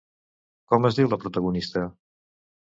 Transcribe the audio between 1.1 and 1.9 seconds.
la protagonista?